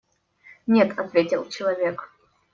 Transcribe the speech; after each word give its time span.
Нет,– 0.65 0.97
ответил 0.97 1.47
человек. 1.47 2.09